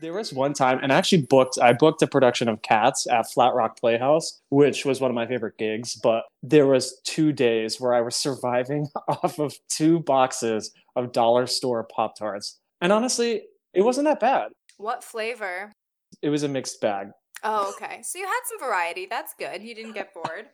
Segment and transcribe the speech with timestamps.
[0.00, 1.58] There was one time, and I actually booked.
[1.60, 5.26] I booked a production of Cats at Flat Rock Playhouse, which was one of my
[5.26, 5.96] favorite gigs.
[5.96, 11.46] But there was two days where I was surviving off of two boxes of dollar
[11.46, 13.42] store Pop Tarts, and honestly,
[13.74, 14.50] it wasn't that bad.
[14.76, 15.72] What flavor?
[16.22, 17.08] It was a mixed bag.
[17.42, 18.00] Oh, okay.
[18.02, 19.06] So you had some variety.
[19.08, 19.62] That's good.
[19.62, 20.46] You didn't get bored.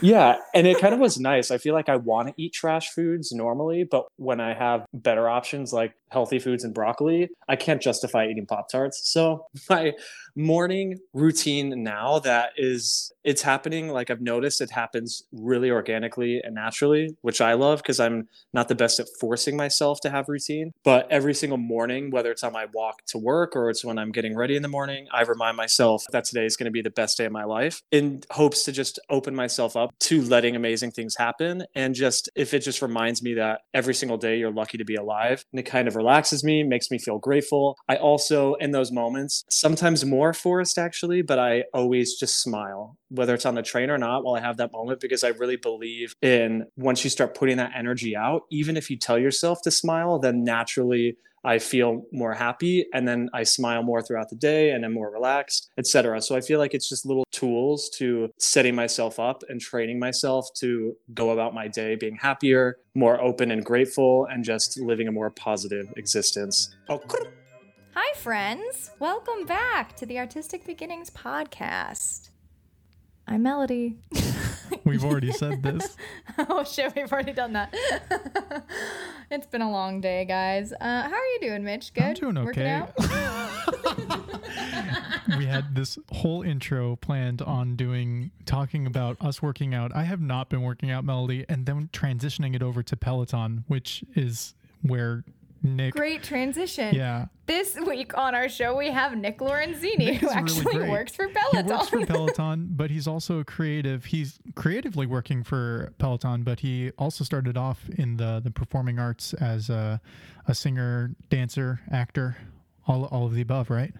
[0.00, 1.50] Yeah, and it kind of was nice.
[1.50, 5.28] I feel like I want to eat trash foods normally, but when I have better
[5.28, 9.00] options like healthy foods and broccoli, I can't justify eating Pop Tarts.
[9.10, 9.92] So my
[10.38, 16.54] morning routine now that is it's happening like I've noticed it happens really organically and
[16.54, 20.72] naturally, which I love because I'm not the best at forcing myself to have routine.
[20.84, 24.12] But every single morning, whether it's on my walk to work or it's when I'm
[24.12, 26.88] getting ready in the morning, I remind myself that today is going to be the
[26.88, 30.92] best day of my life in hopes to just open myself up to letting amazing
[30.92, 31.64] things happen.
[31.74, 34.94] And just if it just reminds me that every single day you're lucky to be
[34.94, 37.76] alive and it kind of relaxes me, makes me feel grateful.
[37.88, 43.34] I also, in those moments, sometimes more forced actually, but I always just smile, whether
[43.34, 46.14] it's on the train or not, while I have that moment, because I really believe
[46.22, 50.18] in once you start putting that energy out, even if you tell yourself to smile,
[50.18, 54.84] then naturally I feel more happy and then I smile more throughout the day and
[54.84, 56.20] I'm more relaxed, etc.
[56.20, 60.48] So I feel like it's just little tools to setting myself up and training myself
[60.58, 65.12] to go about my day being happier, more open and grateful and just living a
[65.12, 66.74] more positive existence.
[66.88, 66.98] Oh,
[68.00, 68.92] Hi friends.
[69.00, 72.28] Welcome back to the Artistic Beginnings podcast.
[73.26, 73.96] I'm Melody.
[74.84, 75.96] We've already said this.
[76.48, 77.74] oh shit, we've already done that.
[79.32, 80.72] it's been a long day, guys.
[80.72, 81.92] Uh, how are you doing, Mitch?
[81.92, 82.04] Good.
[82.04, 82.84] I'm doing okay.
[85.36, 89.90] we had this whole intro planned on doing talking about us working out.
[89.92, 94.04] I have not been working out, Melody, and then transitioning it over to Peloton, which
[94.14, 95.24] is where
[95.62, 95.94] Nick.
[95.94, 96.94] Great transition.
[96.94, 97.26] Yeah.
[97.46, 101.66] This week on our show, we have Nick Lorenzini, who actually really works for Peloton.
[101.66, 104.04] He works for Peloton, but he's also a creative.
[104.04, 109.32] He's creatively working for Peloton, but he also started off in the, the performing arts
[109.34, 110.00] as a,
[110.46, 112.36] a singer, dancer, actor,
[112.86, 113.94] all, all of the above, right?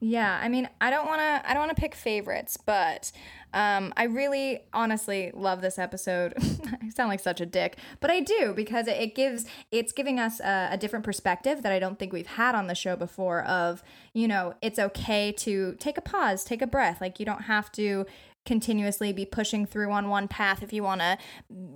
[0.00, 3.10] Yeah, I mean, I don't want to I don't want to pick favorites, but
[3.52, 6.34] um, I really honestly love this episode.
[6.82, 10.38] I sound like such a dick, but I do because it gives it's giving us
[10.38, 13.82] a, a different perspective that I don't think we've had on the show before of,
[14.12, 17.00] you know, it's okay to take a pause, take a breath.
[17.00, 18.06] Like you don't have to
[18.48, 21.18] continuously be pushing through on one path if you want to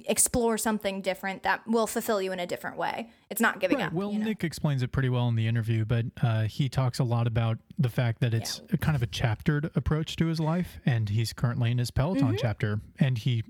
[0.07, 3.11] explore something different that will fulfill you in a different way.
[3.29, 3.89] It's not giving right.
[3.89, 3.93] up.
[3.93, 4.25] Well, you know?
[4.25, 7.59] Nick explains it pretty well in the interview, but uh, he talks a lot about
[7.79, 8.77] the fact that it's yeah.
[8.79, 12.37] kind of a chaptered approach to his life, and he's currently in his Peloton mm-hmm.
[12.39, 13.45] chapter, and he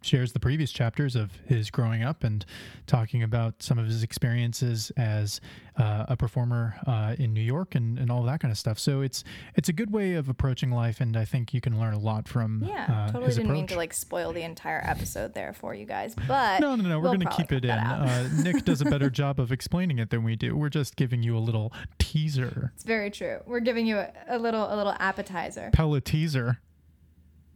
[0.00, 2.44] shares the previous chapters of his growing up and
[2.86, 5.40] talking about some of his experiences as
[5.76, 8.78] uh, a performer uh, in New York and, and all that kind of stuff.
[8.78, 11.94] So it's it's a good way of approaching life, and I think you can learn
[11.94, 12.64] a lot from.
[12.64, 13.54] Yeah, uh, totally didn't approach.
[13.54, 16.98] mean to like spoil the entire episode there for you guys, but no, no, no,
[16.98, 17.70] we're we'll going to keep it in.
[17.70, 20.56] Uh, Nick does a better job of explaining it than we do.
[20.56, 22.72] We're just giving you a little teaser.
[22.74, 23.38] It's very true.
[23.46, 25.70] We're giving you a, a little a little appetizer.
[25.72, 26.58] Pella teaser.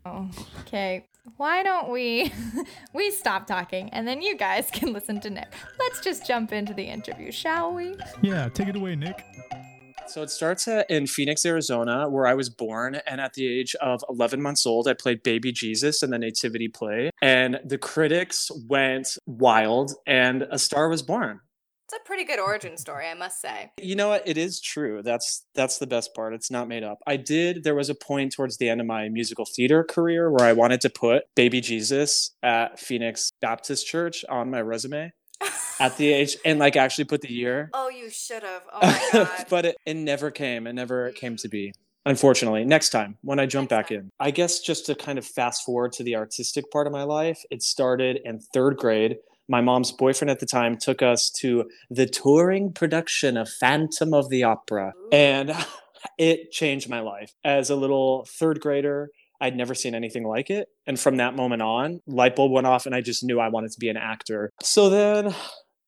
[0.05, 0.29] Oh,
[0.61, 1.07] okay.
[1.37, 2.33] Why don't we
[2.93, 5.53] we stop talking and then you guys can listen to Nick.
[5.79, 7.95] Let's just jump into the interview, shall we?
[8.21, 9.25] Yeah, take it away, Nick.
[10.09, 12.97] So it starts uh, in Phoenix, Arizona, where I was born.
[13.07, 16.69] And at the age of 11 months old, I played baby Jesus in the nativity
[16.69, 17.11] play.
[17.23, 21.41] And the critics went wild, and a star was born.
[21.93, 23.71] It's a pretty good origin story, I must say.
[23.79, 24.27] You know what?
[24.27, 25.03] It is true.
[25.03, 26.33] That's that's the best part.
[26.33, 27.01] It's not made up.
[27.07, 27.65] I did.
[27.65, 30.81] There was a point towards the end of my musical theater career where I wanted
[30.83, 35.13] to put Baby Jesus at Phoenix Baptist Church on my resume.
[35.81, 37.69] at the age and like actually put the year.
[37.75, 38.63] Oh, you should have.
[38.73, 39.47] Oh my god.
[39.51, 40.67] but it, it never came.
[40.67, 41.15] It never mm.
[41.15, 41.75] came to be.
[42.07, 44.09] Unfortunately, next time when I jump back in.
[44.19, 47.43] I guess just to kind of fast forward to the artistic part of my life,
[47.51, 49.19] it started in third grade
[49.53, 54.31] my mom's boyfriend at the time took us to the touring production of Phantom of
[54.31, 54.95] the Opera.
[55.13, 55.53] And
[56.19, 57.35] it changed my life.
[57.45, 59.11] As a little third grader,
[59.43, 60.69] I'd never seen anything like it.
[60.87, 63.73] And from that moment on, light bulb went off and I just knew I wanted
[63.73, 64.51] to be an actor.
[64.63, 65.35] So then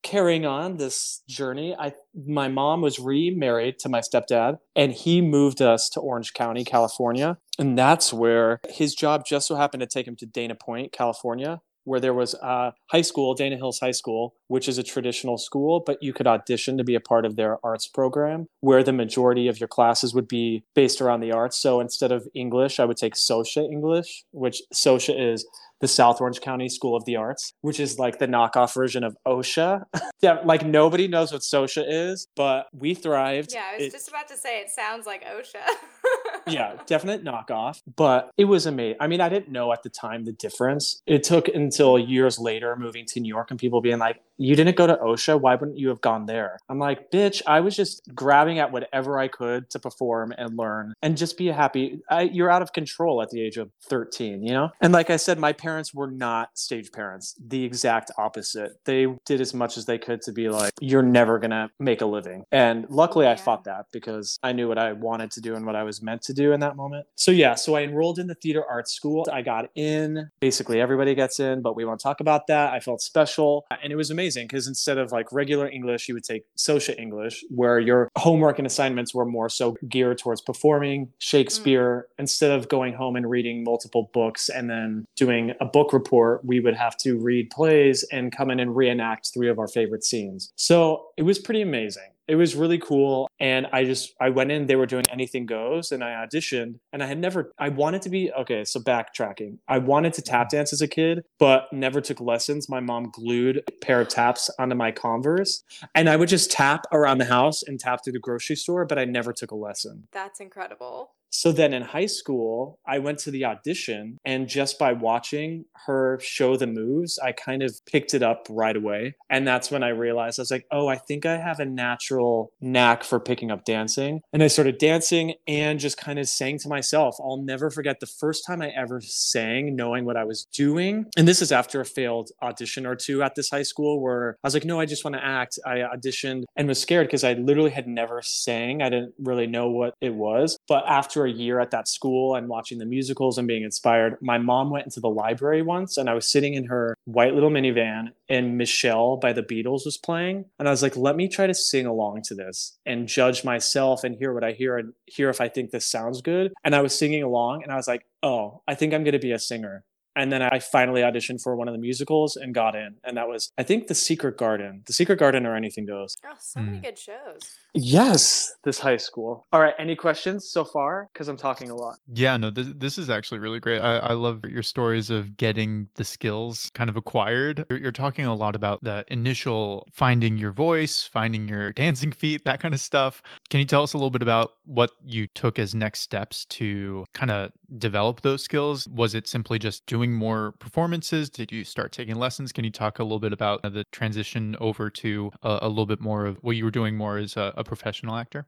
[0.02, 5.62] carrying on this journey, I my mom was remarried to my stepdad, and he moved
[5.62, 10.06] us to Orange County, California, and that's where his job just so happened to take
[10.06, 14.34] him to Dana Point, California, where there was a high school, Dana Hills High School,
[14.48, 17.58] which is a traditional school, but you could audition to be a part of their
[17.64, 21.58] arts program, where the majority of your classes would be based around the arts.
[21.58, 25.46] So instead of English, I would take SOCSA English, which SOCSA is
[25.84, 29.18] the South Orange County School of the Arts, which is like the knockoff version of
[29.26, 29.84] OCSA.
[30.22, 33.52] yeah, like nobody knows what SOCSA is, but we thrived.
[33.52, 36.46] Yeah, I was it, just about to say it sounds like OCSA.
[36.46, 38.96] yeah, definite knockoff, but it was amazing.
[38.98, 41.02] I mean, I didn't know at the time the difference.
[41.06, 44.76] It took until years later moving to New York and people being like, you didn't
[44.76, 45.38] go to OCSA.
[45.40, 46.58] Why wouldn't you have gone there?
[46.68, 50.94] I'm like, bitch, I was just grabbing at whatever I could to perform and learn
[51.02, 52.00] and just be happy.
[52.10, 54.70] I, you're out of control at the age of 13, you know?
[54.80, 58.72] And like I said, my parents were not stage parents, the exact opposite.
[58.84, 62.00] They did as much as they could to be like, you're never going to make
[62.00, 62.44] a living.
[62.52, 63.32] And luckily, yeah.
[63.32, 66.02] I fought that because I knew what I wanted to do and what I was
[66.02, 67.06] meant to do in that moment.
[67.14, 69.26] So, yeah, so I enrolled in the theater arts school.
[69.32, 70.30] I got in.
[70.40, 72.72] Basically, everybody gets in, but we won't talk about that.
[72.72, 73.64] I felt special.
[73.82, 76.94] And it was amazing amazing because instead of like regular English, you would take social
[76.98, 82.06] English, where your homework and assignments were more so geared towards performing Shakespeare.
[82.06, 82.22] Mm.
[82.24, 86.60] Instead of going home and reading multiple books and then doing a book report, we
[86.60, 90.52] would have to read plays and come in and reenact three of our favorite scenes.
[90.56, 92.10] So it was pretty amazing.
[92.26, 93.28] It was really cool.
[93.38, 97.02] And i just i went in they were doing anything goes and i auditioned and
[97.02, 99.58] i had never i wanted to be okay so backtracking.
[99.68, 102.68] I wanted to tap dance as a kid but never took lessons.
[102.68, 105.62] My mom glued a pair of taps onto my converse
[105.94, 108.98] and i would just tap around the house and tap through the grocery store but
[108.98, 110.06] i never took a lesson.
[110.12, 114.92] That's incredible so then in high school, I went to the audition, and just by
[114.92, 119.16] watching her show the moves, I kind of picked it up right away.
[119.28, 122.52] And that's when I realized I was like, oh, I think I have a natural
[122.60, 124.20] knack for picking up dancing.
[124.32, 128.06] And I started dancing and just kind of saying to myself, I'll never forget the
[128.06, 131.06] first time I ever sang, knowing what I was doing.
[131.16, 134.46] And this is after a failed audition or two at this high school where I
[134.46, 135.58] was like, no, I just want to act.
[135.66, 138.82] I auditioned and was scared because I literally had never sang.
[138.82, 140.56] I didn't really know what it was.
[140.68, 144.38] But after a year at that school and watching the musicals and being inspired, my
[144.38, 148.08] mom went into the library once and I was sitting in her white little minivan
[148.28, 150.44] and Michelle by the Beatles was playing.
[150.58, 154.04] And I was like, let me try to sing along to this and judge myself
[154.04, 156.52] and hear what I hear and hear if I think this sounds good.
[156.64, 159.18] And I was singing along and I was like, oh, I think I'm going to
[159.18, 159.84] be a singer.
[160.16, 162.94] And then I finally auditioned for one of the musicals and got in.
[163.04, 164.82] And that was, I think, The Secret Garden.
[164.86, 166.16] The Secret Garden or Anything Goes.
[166.24, 166.66] Oh, so mm.
[166.66, 167.40] many good shows.
[167.74, 169.46] Yes, this high school.
[169.52, 169.74] All right.
[169.78, 171.08] Any questions so far?
[171.12, 171.96] Because I'm talking a lot.
[172.12, 173.80] Yeah, no, this, this is actually really great.
[173.80, 177.66] I, I love your stories of getting the skills kind of acquired.
[177.68, 182.44] You're, you're talking a lot about the initial finding your voice, finding your dancing feet,
[182.44, 183.22] that kind of stuff.
[183.50, 187.04] Can you tell us a little bit about what you took as next steps to
[187.12, 188.88] kind of develop those skills?
[188.88, 191.30] Was it simply just doing more performances?
[191.30, 192.52] Did you start taking lessons?
[192.52, 196.00] Can you talk a little bit about the transition over to a, a little bit
[196.00, 198.46] more of what you were doing more as a, a professional actor?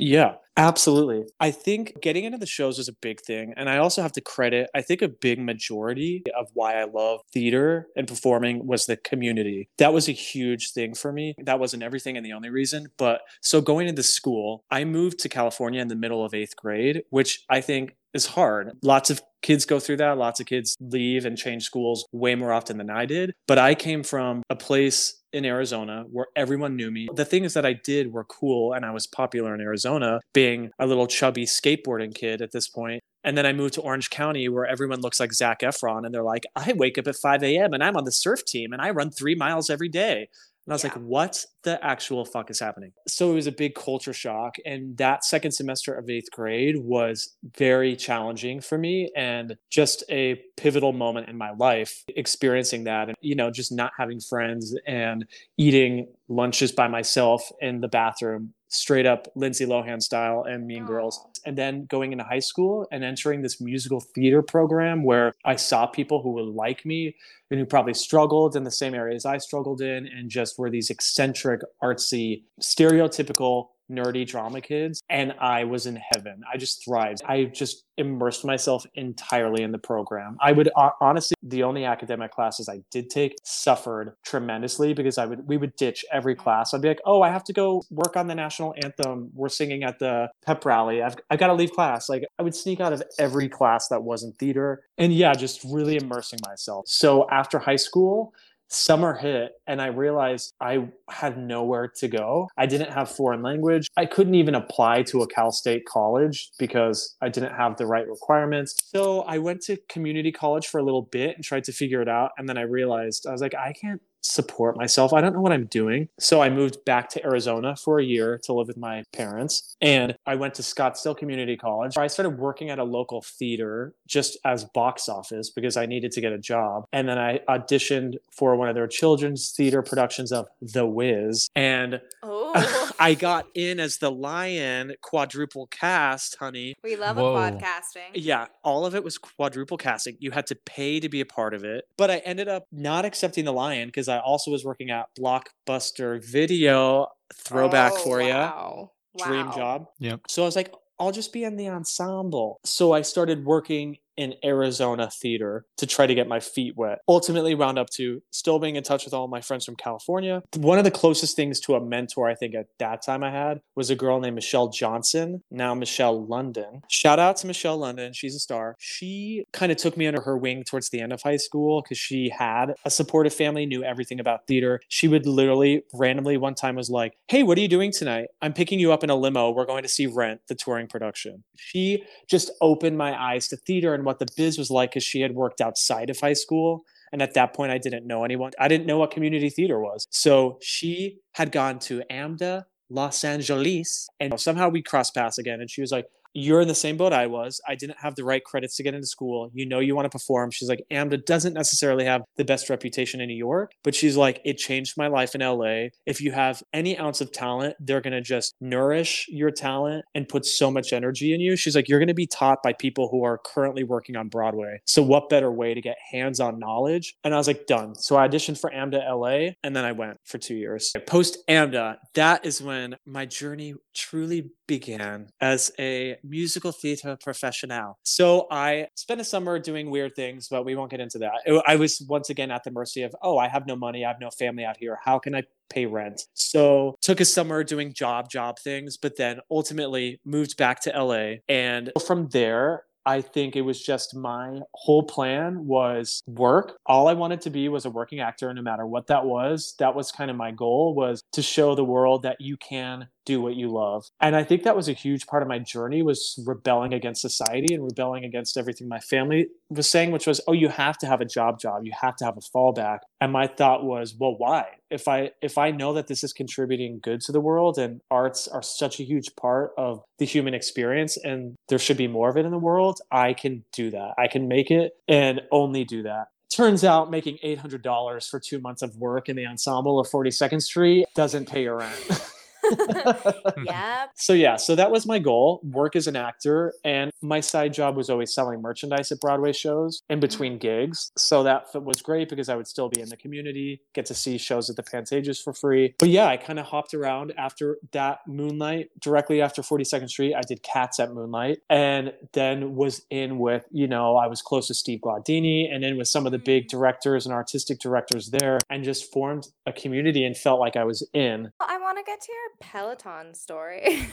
[0.00, 1.24] Yeah, absolutely.
[1.40, 3.52] I think getting into the shows is a big thing.
[3.56, 7.20] And I also have to credit, I think a big majority of why I love
[7.32, 9.68] theater and performing was the community.
[9.78, 11.34] That was a huge thing for me.
[11.38, 12.88] That wasn't everything and the only reason.
[12.96, 17.02] But so going into school, I moved to California in the middle of eighth grade,
[17.10, 18.72] which I think is hard.
[18.82, 20.18] Lots of kids go through that.
[20.18, 23.34] Lots of kids leave and change schools way more often than I did.
[23.46, 27.08] But I came from a place in Arizona where everyone knew me.
[27.14, 30.86] The things that I did were cool and I was popular in Arizona, being a
[30.86, 33.02] little chubby skateboarding kid at this point.
[33.24, 36.22] And then I moved to Orange County where everyone looks like Zac Efron and they're
[36.22, 37.74] like, I wake up at 5 a.m.
[37.74, 40.28] and I'm on the surf team and I run three miles every day.
[40.68, 40.90] And I was yeah.
[40.90, 42.92] like, what the actual fuck is happening?
[43.06, 44.56] So it was a big culture shock.
[44.66, 50.34] And that second semester of eighth grade was very challenging for me and just a
[50.58, 55.24] pivotal moment in my life, experiencing that and, you know, just not having friends and
[55.56, 61.24] eating lunches by myself in the bathroom straight up Lindsay Lohan style and Mean Girls.
[61.46, 65.86] And then going into high school and entering this musical theater program where I saw
[65.86, 67.16] people who were like me
[67.50, 70.90] and who probably struggled in the same areas I struggled in and just were these
[70.90, 76.42] eccentric, artsy, stereotypical nerdy drama kids and I was in heaven.
[76.52, 77.22] I just thrived.
[77.26, 80.36] I just immersed myself entirely in the program.
[80.40, 85.46] I would honestly the only academic classes I did take suffered tremendously because I would
[85.46, 86.72] we would ditch every class.
[86.72, 89.30] I'd be like, "Oh, I have to go work on the national anthem.
[89.34, 91.02] We're singing at the pep rally.
[91.02, 94.02] I've I got to leave class." Like I would sneak out of every class that
[94.02, 94.82] wasn't theater.
[94.96, 96.84] And yeah, just really immersing myself.
[96.86, 98.32] So after high school,
[98.68, 102.48] summer hit and I realized I had nowhere to go.
[102.56, 103.88] I didn't have foreign language.
[103.96, 108.06] I couldn't even apply to a Cal State college because I didn't have the right
[108.06, 108.76] requirements.
[108.86, 112.08] So I went to community college for a little bit and tried to figure it
[112.08, 112.30] out.
[112.38, 115.12] And then I realized I was like, I can't support myself.
[115.12, 116.08] I don't know what I'm doing.
[116.18, 119.76] So I moved back to Arizona for a year to live with my parents.
[119.80, 121.96] And I went to Scottsdale Community College.
[121.96, 126.20] I started working at a local theater just as box office because I needed to
[126.20, 126.84] get a job.
[126.92, 131.48] And then I auditioned for one of their children's theater productions of The Wiz.
[131.54, 136.74] And Oh, I got in as the lion quadruple cast, honey.
[136.82, 137.34] we love Whoa.
[137.34, 138.10] a podcasting.
[138.14, 140.16] Yeah, all of it was quadruple casting.
[140.18, 141.84] You had to pay to be a part of it.
[141.96, 146.22] But I ended up not accepting the lion because I also was working at Blockbuster
[146.24, 147.06] Video.
[147.34, 148.28] Throwback Oh, for you.
[148.28, 148.90] wow.
[149.18, 149.52] Dream Wow.
[149.56, 149.86] job.
[149.98, 150.20] Yep.
[150.28, 152.58] So I was like, I'll just be in the ensemble.
[152.64, 156.98] So I started working in Arizona theater to try to get my feet wet.
[157.08, 160.42] Ultimately, wound up to still being in touch with all my friends from California.
[160.56, 163.60] One of the closest things to a mentor I think at that time I had
[163.76, 166.82] was a girl named Michelle Johnson, now Michelle London.
[166.88, 168.12] Shout out to Michelle London.
[168.12, 168.74] She's a star.
[168.80, 171.98] She kind of took me under her wing towards the end of high school because
[171.98, 174.80] she had a supportive family, knew everything about theater.
[174.88, 178.28] She would literally randomly one time was like, Hey, what are you doing tonight?
[178.42, 179.50] I'm picking you up in a limo.
[179.50, 181.44] We're going to see Rent, the touring production.
[181.56, 185.20] She just opened my eyes to theater and what the biz was like because she
[185.20, 186.84] had worked outside of high school.
[187.12, 188.52] And at that point, I didn't know anyone.
[188.58, 190.06] I didn't know what community theater was.
[190.10, 195.60] So she had gone to AMDA, Los Angeles, and somehow we crossed paths again.
[195.60, 197.60] And she was like, you're in the same boat I was.
[197.66, 199.50] I didn't have the right credits to get into school.
[199.52, 200.50] You know, you want to perform.
[200.50, 204.40] She's like, AMDA doesn't necessarily have the best reputation in New York, but she's like,
[204.44, 205.88] it changed my life in LA.
[206.06, 210.28] If you have any ounce of talent, they're going to just nourish your talent and
[210.28, 211.56] put so much energy in you.
[211.56, 214.80] She's like, you're going to be taught by people who are currently working on Broadway.
[214.84, 217.14] So, what better way to get hands on knowledge?
[217.24, 217.94] And I was like, done.
[217.94, 220.92] So, I auditioned for AMDA LA and then I went for two years.
[221.06, 227.98] Post AMDA, that is when my journey truly began as a musical theater professional.
[228.02, 231.62] So I spent a summer doing weird things, but we won't get into that.
[231.66, 234.20] I was once again at the mercy of, oh, I have no money, I have
[234.20, 234.98] no family out here.
[235.04, 236.22] How can I pay rent?
[236.34, 241.36] So took a summer doing job job things, but then ultimately moved back to LA.
[241.48, 246.76] And from there, I think it was just my whole plan was work.
[246.84, 249.74] All I wanted to be was a working actor, no matter what that was.
[249.78, 253.42] That was kind of my goal was to show the world that you can do
[253.42, 254.06] what you love.
[254.22, 257.74] And I think that was a huge part of my journey was rebelling against society
[257.74, 261.20] and rebelling against everything my family was saying, which was, oh, you have to have
[261.20, 261.84] a job job.
[261.84, 263.00] You have to have a fallback.
[263.20, 264.64] And my thought was, well, why?
[264.90, 268.48] If I if I know that this is contributing good to the world and arts
[268.48, 272.38] are such a huge part of the human experience and there should be more of
[272.38, 274.14] it in the world, I can do that.
[274.16, 276.28] I can make it and only do that.
[276.50, 281.04] Turns out making $800 for two months of work in the ensemble of 42nd Street
[281.14, 282.32] doesn't pay your rent.
[283.64, 284.10] yep.
[284.14, 287.96] So yeah, so that was my goal, work as an actor, and my side job
[287.96, 290.20] was always selling merchandise at Broadway shows in mm-hmm.
[290.20, 291.10] between gigs.
[291.16, 294.38] So that was great because I would still be in the community, get to see
[294.38, 295.94] shows at the Pantages for free.
[295.98, 298.90] But yeah, I kind of hopped around after that Moonlight.
[299.00, 303.86] Directly after 42nd Street, I did Cats at Moonlight, and then was in with you
[303.86, 306.76] know I was close to Steve Glaudini, and in with some of the big mm-hmm.
[306.78, 311.06] directors and artistic directors there, and just formed a community and felt like I was
[311.12, 311.50] in.
[311.60, 314.06] I want to get to your Peloton story.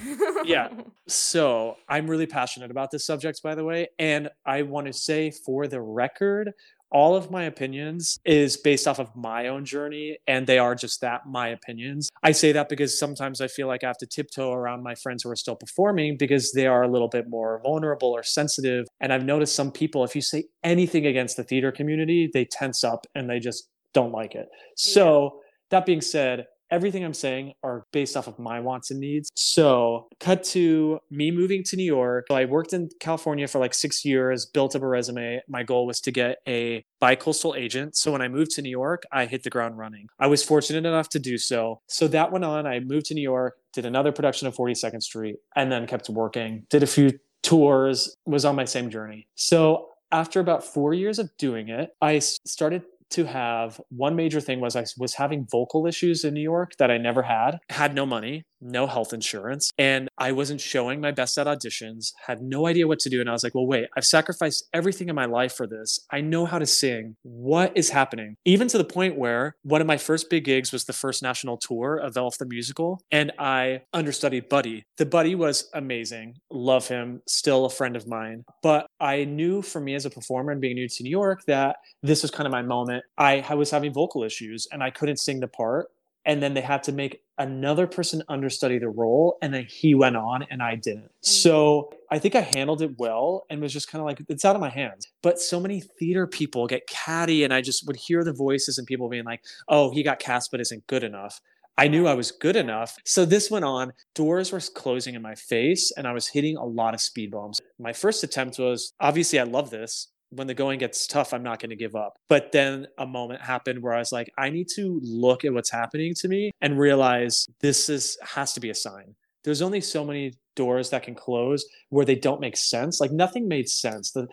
[0.46, 0.70] Yeah.
[1.08, 3.90] So I'm really passionate about this subject, by the way.
[4.00, 6.52] And I want to say for the record,
[6.92, 11.02] all of my opinions is based off of my own journey, and they are just
[11.02, 12.10] that my opinions.
[12.24, 15.24] I say that because sometimes I feel like I have to tiptoe around my friends
[15.24, 18.88] who are still performing because they are a little bit more vulnerable or sensitive.
[19.02, 22.84] And I've noticed some people, if you say anything against the theater community, they tense
[22.84, 24.48] up and they just don't like it.
[24.76, 29.32] So, that being said, everything I'm saying are based off of my wants and needs.
[29.36, 32.28] So, cut to me moving to New York.
[32.32, 35.42] I worked in California for like six years, built up a resume.
[35.48, 37.96] My goal was to get a bi-coastal agent.
[37.96, 40.08] So when I moved to New York, I hit the ground running.
[40.20, 41.82] I was fortunate enough to do so.
[41.88, 42.66] So that went on.
[42.66, 46.66] I moved to New York, did another production of 42nd Street, and then kept working.
[46.70, 49.28] Did a few tours, was on my same journey.
[49.36, 54.60] So after about four years of doing it, I started to have one major thing
[54.60, 57.60] was I was having vocal issues in New York that I never had.
[57.70, 62.42] Had no money, no health insurance, and I wasn't showing my best at auditions, had
[62.42, 63.22] no idea what to do.
[63.22, 66.00] And I was like, well, wait, I've sacrificed everything in my life for this.
[66.12, 67.16] I know how to sing.
[67.24, 68.36] What is happening?
[68.46, 71.58] Even to the point where one of my first big gigs was the first national
[71.58, 74.84] tour of Elf the Musical, and I understudied Buddy.
[74.98, 76.36] The Buddy was amazing.
[76.52, 78.44] Love him, still a friend of mine.
[78.64, 81.78] But I knew for me as a performer and being new to New York that
[82.02, 83.04] this was kind of my moment.
[83.18, 85.88] I, I was having vocal issues and I couldn't sing the part
[86.26, 90.16] and then they had to make another person understudy the role and then he went
[90.16, 91.26] on and i didn't mm.
[91.26, 94.56] so i think i handled it well and was just kind of like it's out
[94.56, 98.24] of my hands but so many theater people get catty and i just would hear
[98.24, 101.42] the voices and people being like oh he got cast but isn't good enough
[101.78, 102.96] I knew I was good enough.
[103.04, 103.92] So this went on.
[104.14, 107.60] Doors were closing in my face and I was hitting a lot of speed bumps.
[107.78, 111.60] My first attempt was obviously I love this when the going gets tough, I'm not
[111.60, 112.18] going to give up.
[112.30, 115.72] But then a moment happened where I was like, I need to look at what's
[115.72, 119.16] happening to me and realize this is has to be a sign.
[119.44, 123.00] There's only so many doors that can close where they don't make sense.
[123.00, 124.12] Like nothing made sense.
[124.12, 124.28] The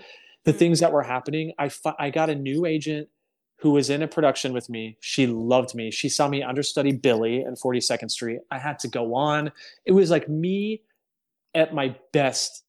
[0.45, 0.95] the things that mm-hmm.
[0.95, 3.09] were happening, I I got a new agent
[3.63, 4.97] who was in a production with me.
[5.01, 5.93] She loved me.
[5.93, 8.41] She saw me understudy Billy in 42nd Street.
[8.51, 9.53] I had to go on.
[9.87, 10.83] It was like me
[11.55, 12.62] at my best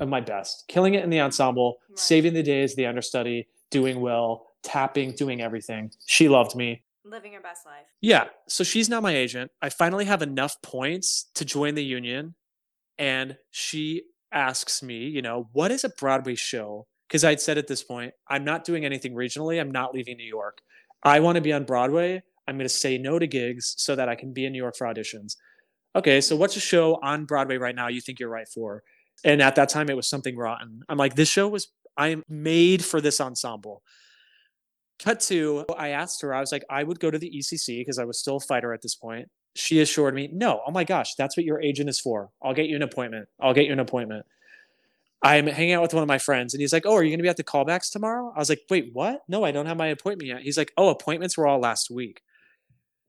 [0.00, 1.98] of my best, killing it in the ensemble, right.
[1.98, 5.90] saving the day as the understudy, doing well, tapping, doing everything.
[6.06, 6.82] She loved me.
[7.04, 7.86] Living her best life.
[8.00, 8.24] Yeah.
[8.48, 9.50] So she's now my agent.
[9.62, 12.34] I finally have enough points to join the union.
[12.98, 14.02] And she
[14.32, 16.86] asks me, you know, what is a Broadway show?
[17.08, 19.60] Because I'd said at this point, I'm not doing anything regionally.
[19.60, 20.60] I'm not leaving New York.
[21.02, 22.22] I want to be on Broadway.
[22.46, 24.76] I'm going to say no to gigs so that I can be in New York
[24.76, 25.36] for auditions.
[25.96, 28.82] Okay, so what's a show on Broadway right now you think you're right for?
[29.24, 30.82] And at that time, it was something rotten.
[30.88, 33.82] I'm like, this show was, I am made for this ensemble.
[34.98, 37.98] Cut to, I asked her, I was like, I would go to the ECC because
[37.98, 39.28] I was still a fighter at this point.
[39.54, 42.30] She assured me, no, oh my gosh, that's what your agent is for.
[42.42, 43.28] I'll get you an appointment.
[43.40, 44.24] I'll get you an appointment.
[45.22, 47.18] I'm hanging out with one of my friends and he's like, Oh, are you going
[47.18, 48.32] to be at the callbacks tomorrow?
[48.34, 49.22] I was like, Wait, what?
[49.28, 50.42] No, I don't have my appointment yet.
[50.42, 52.22] He's like, Oh, appointments were all last week.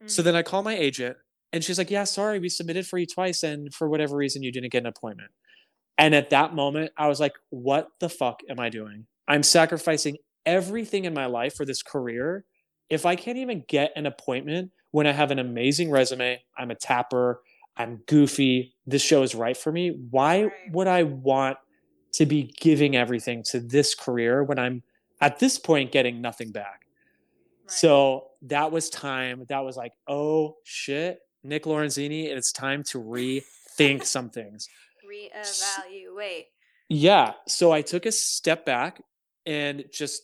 [0.03, 0.09] Mm.
[0.09, 1.17] So then I call my agent
[1.53, 3.43] and she's like, Yeah, sorry, we submitted for you twice.
[3.43, 5.29] And for whatever reason, you didn't get an appointment.
[5.99, 9.05] And at that moment, I was like, what the fuck am I doing?
[9.27, 12.45] I'm sacrificing everything in my life for this career.
[12.89, 16.75] If I can't even get an appointment when I have an amazing resume, I'm a
[16.75, 17.41] tapper,
[17.75, 21.57] I'm goofy, this show is right for me, why would I want
[22.13, 24.81] to be giving everything to this career when I'm
[25.19, 26.85] at this point getting nothing back?
[27.65, 27.71] Right.
[27.71, 29.45] So that was time.
[29.49, 34.69] That was like, oh shit, Nick Lorenzini, it's time to rethink some things
[35.09, 36.45] reevaluate.
[36.89, 37.33] Yeah.
[37.47, 39.01] So I took a step back
[39.45, 40.23] and just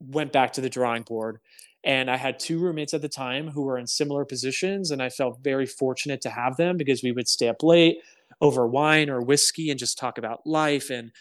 [0.00, 1.38] went back to the drawing board.
[1.84, 4.90] And I had two roommates at the time who were in similar positions.
[4.90, 7.98] And I felt very fortunate to have them because we would stay up late
[8.40, 11.12] over wine or whiskey and just talk about life and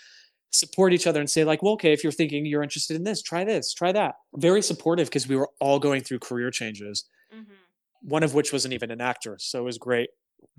[0.52, 3.22] support each other and say, like, well, okay, if you're thinking you're interested in this,
[3.22, 4.16] try this, try that.
[4.36, 7.54] Very supportive because we were all going through career changes, mm-hmm.
[8.02, 9.38] one of which wasn't even an actor.
[9.40, 10.10] So it was great.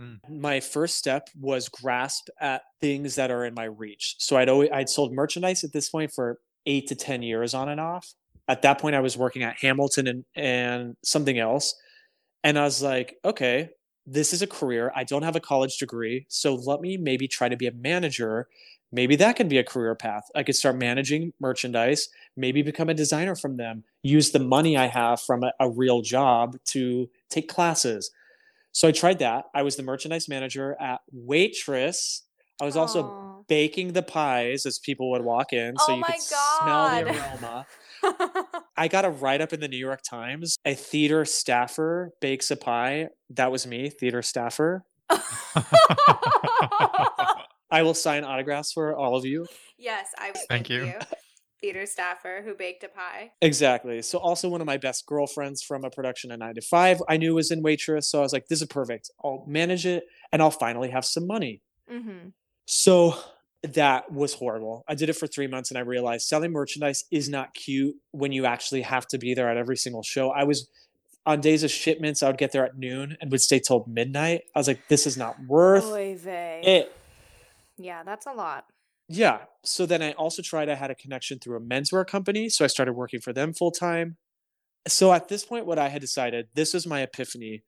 [0.00, 0.18] Mm.
[0.28, 4.16] My first step was grasp at things that are in my reach.
[4.18, 7.68] So I'd always I'd sold merchandise at this point for eight to ten years on
[7.68, 8.14] and off.
[8.48, 11.74] At that point, I was working at Hamilton and and something else,
[12.44, 13.70] and I was like, okay,
[14.06, 14.92] this is a career.
[14.94, 18.48] I don't have a college degree, so let me maybe try to be a manager.
[18.92, 20.30] Maybe that can be a career path.
[20.36, 24.86] I could start managing merchandise, maybe become a designer from them, use the money I
[24.86, 28.12] have from a, a real job to take classes
[28.76, 29.46] so I tried that.
[29.54, 32.24] I was the merchandise manager at Waitress.
[32.60, 33.48] I was also Aww.
[33.48, 36.60] baking the pies as people would walk in, so oh you could God.
[36.60, 37.66] smell the aroma.
[38.76, 40.58] I got a write up in the New York Times.
[40.66, 43.08] A theater staffer bakes a pie.
[43.30, 44.84] That was me, theater staffer.
[47.70, 49.46] I will sign autographs for all of you.
[49.78, 50.84] Yes, I thank, thank you.
[50.84, 50.98] you
[51.60, 53.32] theater staffer who baked a pie.
[53.40, 54.02] Exactly.
[54.02, 57.16] So also one of my best girlfriends from a production of 9 to 5 I
[57.16, 58.10] knew was in waitress.
[58.10, 59.10] So I was like, this is perfect.
[59.24, 61.62] I'll manage it and I'll finally have some money.
[61.90, 62.28] Mm-hmm.
[62.66, 63.16] So
[63.62, 64.84] that was horrible.
[64.88, 68.32] I did it for three months and I realized selling merchandise is not cute when
[68.32, 70.30] you actually have to be there at every single show.
[70.30, 70.68] I was
[71.24, 74.42] on days of shipments, I would get there at noon and would stay till midnight.
[74.54, 75.84] I was like, this is not worth
[76.26, 76.92] it.
[77.78, 78.66] Yeah, that's a lot.
[79.08, 79.40] Yeah.
[79.64, 82.48] So then I also tried, I had a connection through a menswear company.
[82.48, 84.16] So I started working for them full time.
[84.88, 87.62] So at this point, what I had decided, this was my epiphany.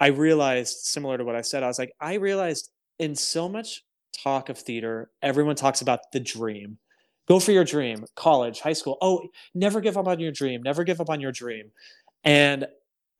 [0.00, 3.82] I realized, similar to what I said, I was like, I realized in so much
[4.22, 6.78] talk of theater, everyone talks about the dream.
[7.26, 8.96] Go for your dream, college, high school.
[9.02, 11.70] Oh, never give up on your dream, never give up on your dream.
[12.24, 12.66] And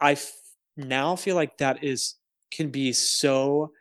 [0.01, 0.33] I f-
[0.77, 2.15] now feel like that is
[2.51, 3.73] can be so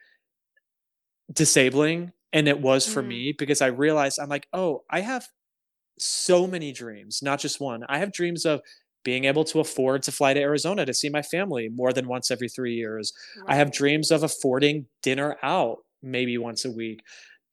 [1.32, 3.08] disabling and it was for Mm.
[3.08, 5.28] me because I realized I'm like, "Oh, I have
[6.00, 7.84] so many dreams, not just one.
[7.90, 8.62] I have dreams of
[9.04, 12.30] being able to afford to fly to Arizona to see my family more than once
[12.32, 13.13] every 3 years.
[13.48, 17.02] I have dreams of affording dinner out maybe once a week.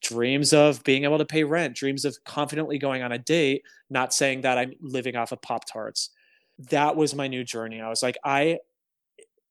[0.03, 4.13] Dreams of being able to pay rent, dreams of confidently going on a date, not
[4.13, 6.11] saying that I'm living off of Pop Tarts.
[6.59, 7.81] That was my new journey.
[7.81, 8.59] I was like, I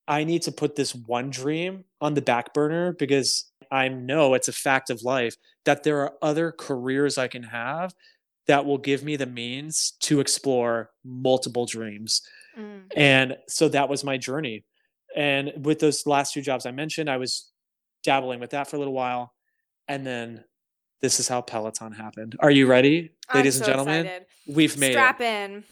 [0.08, 4.48] I need to put this one dream on the back burner because I know it's
[4.48, 7.96] a fact of life that there are other careers I can have
[8.46, 12.22] that will give me the means to explore multiple dreams.
[12.58, 12.82] Mm.
[12.96, 14.64] And so that was my journey.
[15.16, 17.52] And with those last two jobs I mentioned, I was
[18.04, 19.34] dabbling with that for a little while.
[19.88, 20.44] And then
[21.02, 22.36] this is how Peloton happened.
[22.40, 24.06] Are you ready, ladies and gentlemen?
[24.06, 24.28] excited.
[24.48, 25.26] We've made Strap it.
[25.26, 25.64] in.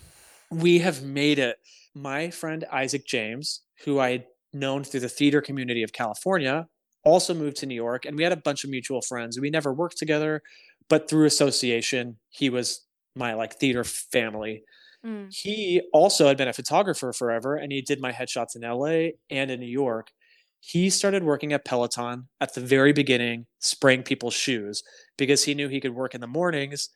[0.49, 1.57] We have made it.
[1.93, 6.67] My friend Isaac James, who I had known through the theater community of California,
[7.03, 8.05] also moved to New York.
[8.05, 9.39] And we had a bunch of mutual friends.
[9.39, 10.41] We never worked together,
[10.89, 12.85] but through association, he was
[13.15, 14.63] my like theater family
[15.05, 15.33] Mm.
[15.33, 19.49] he also had been a photographer forever and he did my headshots in LA and
[19.49, 20.11] in New York.
[20.59, 24.83] He started working at Peloton at the very beginning, spraying people's shoes
[25.17, 26.89] because he knew he could work in the mornings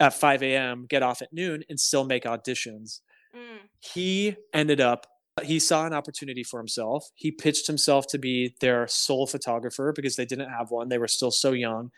[0.00, 3.00] at 5 a.m., get off at noon, and still make auditions.
[3.36, 3.68] Mm.
[3.80, 5.06] He ended up,
[5.42, 7.10] he saw an opportunity for himself.
[7.14, 10.88] He pitched himself to be their sole photographer because they didn't have one.
[10.88, 11.90] They were still so young.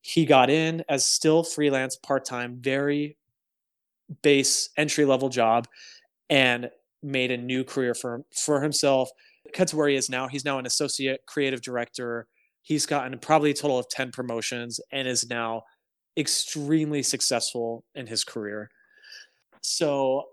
[0.00, 3.16] He got in as still freelance, part time, very
[4.22, 5.66] base entry level job
[6.28, 6.70] and
[7.02, 9.08] made a new career for for himself.
[9.52, 10.26] Cut to where he is now.
[10.26, 12.26] He's now an associate creative director.
[12.62, 15.62] He's gotten probably a total of 10 promotions and is now
[16.16, 18.70] extremely successful in his career.
[19.60, 20.24] So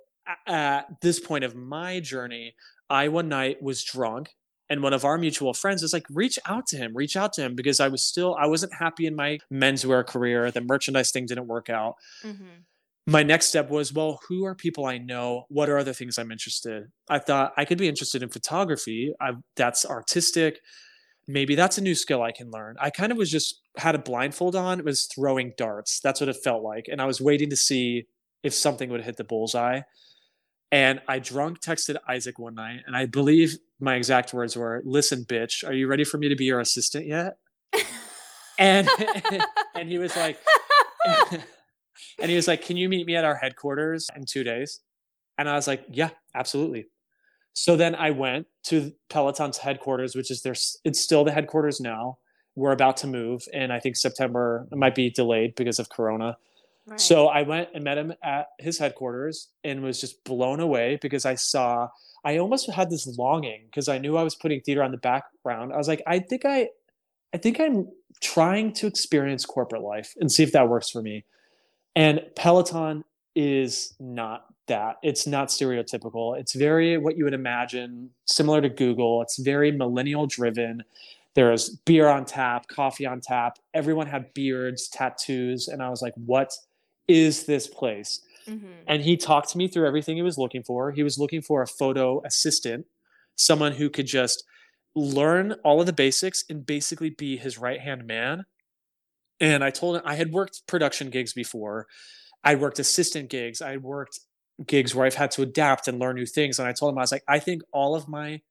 [0.47, 2.55] at this point of my journey,
[2.89, 4.29] I one night was drunk
[4.71, 7.41] and one of our mutual friends was like reach out to him reach out to
[7.41, 11.25] him because i was still i wasn't happy in my menswear career the merchandise thing
[11.25, 11.95] didn't work out.
[12.23, 12.63] Mhm.
[13.05, 15.45] my next step was well who are people i know?
[15.49, 19.13] What are other things i'm interested i thought i could be interested in photography.
[19.19, 20.60] I, that's artistic.
[21.27, 22.75] Maybe that's a new skill i can learn.
[22.79, 25.99] I kind of was just had a blindfold on it was throwing darts.
[25.99, 28.05] That's what it felt like and i was waiting to see
[28.43, 29.81] if something would hit the bullseye
[30.71, 35.23] and i drunk texted isaac one night and i believe my exact words were listen
[35.25, 37.38] bitch are you ready for me to be your assistant yet
[38.60, 38.88] and
[39.75, 40.38] and he was like
[42.19, 44.79] and he was like, Can you meet me at our headquarters in two days?
[45.38, 46.88] And I was like, Yeah, absolutely.
[47.53, 50.55] So then I went to Peloton's headquarters, which is their,
[50.86, 52.17] it's still the headquarters now.
[52.55, 56.38] We're about to move, and I think September might be delayed because of Corona.
[56.97, 61.25] So I went and met him at his headquarters and was just blown away because
[61.25, 61.89] I saw,
[62.23, 65.73] I almost had this longing because I knew I was putting theater on the background.
[65.73, 66.69] I was like, I think I,
[67.34, 67.88] I think I'm
[68.21, 71.25] trying to experience corporate life and see if that works for me.
[71.95, 73.04] And Peloton
[73.36, 74.97] is not that.
[75.04, 76.38] It's not stereotypical.
[76.39, 79.21] It's very what you would imagine, similar to Google.
[79.21, 80.84] It's very millennial driven.
[81.34, 83.58] There's beer on tap, coffee on tap.
[83.73, 85.67] Everyone had beards, tattoos.
[85.67, 86.51] And I was like, what
[87.12, 88.21] is this place?
[88.47, 88.84] Mhm.
[88.88, 90.91] And he talked to me through everything he was looking for.
[90.91, 92.88] He was looking for a photo assistant,
[93.36, 94.43] someone who could just
[94.95, 98.45] learn all of the basics and basically be his right hand man.
[99.39, 101.88] And I told him I had worked production gigs before.
[102.43, 103.62] I worked assistant gigs.
[103.62, 104.19] I worked
[104.65, 106.60] gigs where I've had to adapt and learn new things.
[106.60, 108.41] And I told him, I was like, I think all of my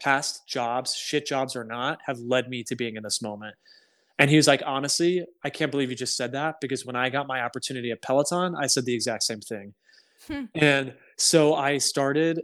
[0.00, 3.54] past jobs, shit jobs or not, have led me to being in this moment.
[4.18, 7.08] And he was like, honestly, I can't believe you just said that because when I
[7.08, 9.74] got my opportunity at Peloton, I said the exact same thing.
[10.26, 10.44] Hmm.
[10.54, 12.42] And so I started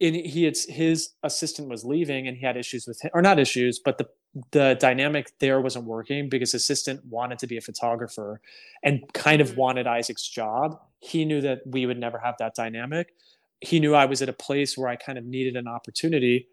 [0.00, 3.38] and he had his assistant was leaving and he had issues with him or not
[3.38, 4.08] issues, but the
[4.52, 8.40] the dynamic there wasn't working because assistant wanted to be a photographer
[8.84, 9.56] and kind of Mhm.
[9.56, 10.80] wanted Isaac's job.
[11.00, 13.12] He knew that we would never have that dynamic.
[13.60, 16.46] He knew I was at a place where I kind of needed an opportunity.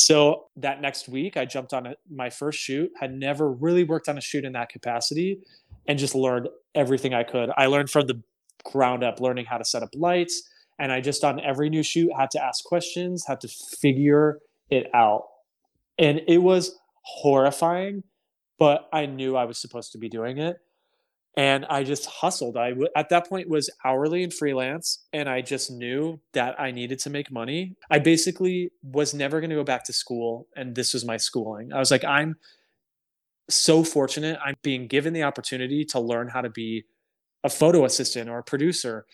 [0.00, 2.90] So that next week, I jumped on my first shoot.
[2.98, 5.40] Had never really worked on a shoot in that capacity,
[5.86, 7.50] and just learned everything I could.
[7.54, 8.22] I learned from the
[8.64, 10.42] ground up, learning how to set up lights,
[10.78, 14.38] and I just on every new shoot had to ask questions, had to figure
[14.70, 15.24] it out,
[15.98, 18.02] and it was horrifying.
[18.58, 20.56] But I knew I was supposed to be doing it,
[21.36, 22.56] and I just hustled.
[22.56, 26.70] I w- at that point was hourly and freelance, and I just knew that I
[26.70, 27.76] needed to make money.
[27.90, 31.72] I basically was never going to go back to school, and this was my schooling.
[31.72, 32.36] I was like, I'm
[33.48, 34.38] so fortunate.
[34.44, 36.84] I'm being given the opportunity to learn how to be
[37.44, 39.06] a photo assistant or a producer,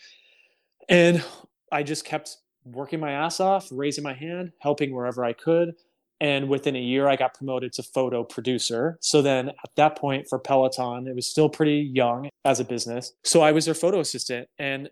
[0.89, 1.23] and
[1.71, 5.73] I just kept working my ass off, raising my hand, helping wherever I could.
[6.19, 8.97] And within a year, I got promoted to photo producer.
[9.01, 13.13] So then at that point for Peloton, it was still pretty young as a business.
[13.23, 14.47] So I was their photo assistant.
[14.57, 14.89] And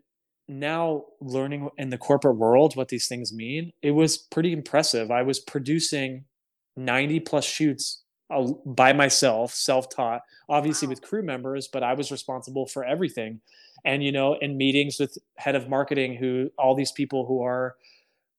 [0.47, 5.09] now learning in the corporate world what these things mean, it was pretty impressive.
[5.09, 6.25] I was producing
[6.77, 10.91] 90 plus shoots uh, by myself, self taught, obviously wow.
[10.91, 13.41] with crew members, but I was responsible for everything.
[13.83, 17.75] And, you know, in meetings with head of marketing, who all these people who are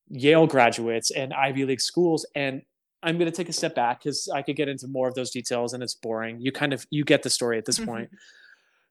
[0.09, 2.27] Yale graduates and Ivy League schools.
[2.35, 2.63] And
[3.03, 5.31] I'm going to take a step back because I could get into more of those
[5.31, 6.41] details and it's boring.
[6.41, 7.91] You kind of, you get the story at this mm-hmm.
[7.91, 8.11] point.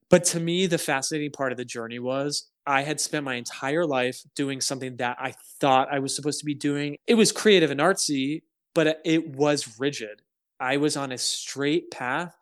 [0.10, 3.86] But to me, the fascinating part of the journey was I had spent my entire
[3.86, 6.98] life doing something that I thought I was supposed to be doing.
[7.08, 10.22] It was creative and artsy, but it was rigid.
[10.60, 12.36] I was on a straight path.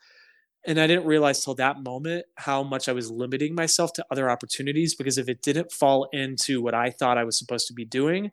[0.66, 4.30] And I didn't realize till that moment how much I was limiting myself to other
[4.30, 7.84] opportunities because if it didn't fall into what I thought I was supposed to be
[7.84, 8.32] doing,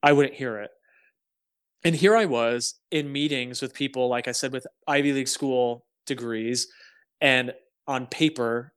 [0.00, 0.70] I wouldn't hear it.
[1.84, 5.84] And here I was in meetings with people, like I said, with Ivy League school
[6.06, 6.66] degrees
[7.20, 7.52] and
[7.86, 8.72] on paper,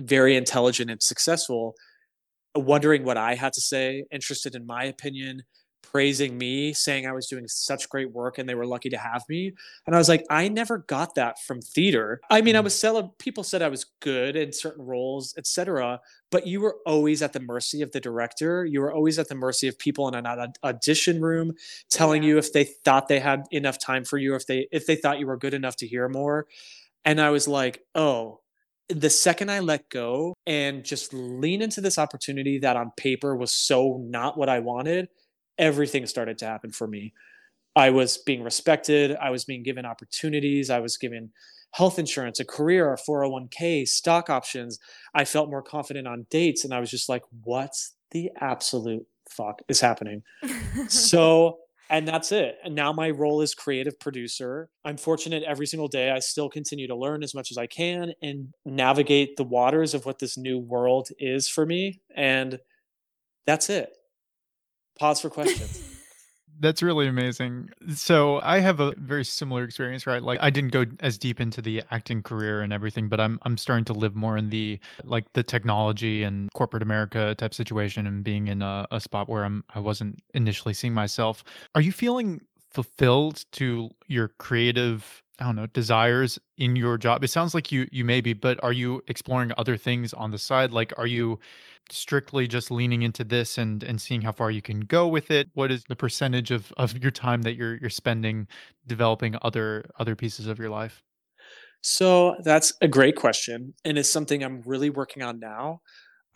[0.00, 1.74] very intelligent and successful,
[2.54, 5.42] wondering what I had to say, interested in my opinion,
[5.82, 9.24] praising me, saying I was doing such great work and they were lucky to have
[9.28, 9.52] me.
[9.86, 12.20] And I was like, I never got that from theater.
[12.30, 12.64] I mean, I mm.
[12.64, 16.00] was selling, people said I was good in certain roles, etc.
[16.30, 18.64] But you were always at the mercy of the director.
[18.64, 21.52] You were always at the mercy of people in an audition room
[21.90, 22.30] telling yeah.
[22.30, 25.18] you if they thought they had enough time for you, if they if they thought
[25.18, 26.46] you were good enough to hear more.
[27.04, 28.40] And I was like, oh,
[28.88, 33.52] the second I let go and just lean into this opportunity that on paper was
[33.52, 35.08] so not what I wanted,
[35.58, 37.12] everything started to happen for me.
[37.74, 39.16] I was being respected.
[39.16, 40.70] I was being given opportunities.
[40.70, 41.30] I was given
[41.72, 44.78] health insurance, a career, a 401k, stock options.
[45.14, 46.64] I felt more confident on dates.
[46.64, 47.72] And I was just like, what
[48.10, 50.22] the absolute fuck is happening?
[50.88, 51.58] so,
[51.90, 52.58] and that's it.
[52.62, 54.68] And now my role is creative producer.
[54.84, 56.10] I'm fortunate every single day.
[56.10, 60.04] I still continue to learn as much as I can and navigate the waters of
[60.04, 62.02] what this new world is for me.
[62.14, 62.58] And
[63.46, 63.96] that's it.
[65.02, 65.82] Pause for questions.
[66.60, 67.70] That's really amazing.
[67.92, 70.22] So I have a very similar experience, right?
[70.22, 73.56] Like I didn't go as deep into the acting career and everything, but I'm I'm
[73.56, 78.22] starting to live more in the like the technology and corporate America type situation and
[78.22, 81.42] being in a, a spot where I'm I wasn't initially seeing myself.
[81.74, 82.40] Are you feeling
[82.72, 87.24] fulfilled to your creative I don't know desires in your job?
[87.24, 90.38] It sounds like you you may be, but are you exploring other things on the
[90.38, 90.72] side?
[90.72, 91.40] Like, are you
[91.90, 95.48] strictly just leaning into this and and seeing how far you can go with it?
[95.54, 98.46] What is the percentage of of your time that you're you're spending
[98.86, 101.02] developing other other pieces of your life?
[101.82, 105.80] So that's a great question, and it's something I'm really working on now.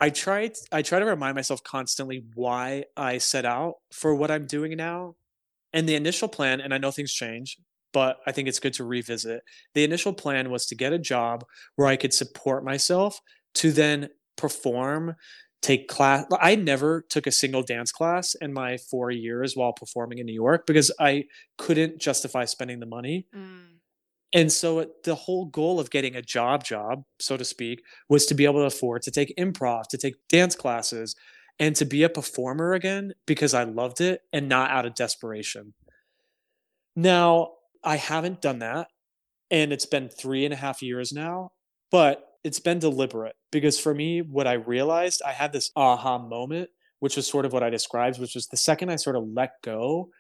[0.01, 4.47] I try I try to remind myself constantly why I set out for what I'm
[4.47, 5.17] doing now.
[5.77, 7.59] And the initial plan, and I know things change,
[7.93, 9.43] but I think it's good to revisit.
[9.75, 11.45] The initial plan was to get a job
[11.77, 13.21] where I could support myself
[13.57, 15.15] to then perform
[15.63, 20.19] take class i never took a single dance class in my four years while performing
[20.19, 21.25] in new york because i
[21.57, 23.65] couldn't justify spending the money mm.
[24.35, 28.35] and so the whole goal of getting a job job so to speak was to
[28.35, 31.17] be able to afford to take improv to take dance classes
[31.59, 35.75] and to be a performer again because i loved it and not out of desperation
[36.95, 37.53] now
[37.85, 38.89] i haven't done that
[39.51, 41.51] and it's been three and a half years now
[41.91, 46.71] but it's been deliberate because for me, what I realized, I had this aha moment,
[47.01, 49.61] which was sort of what I described, which was the second I sort of let
[49.65, 50.11] go,